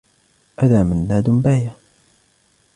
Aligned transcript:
أذى 0.63 0.83
منّاد 0.83 1.29
باية. 1.29 1.75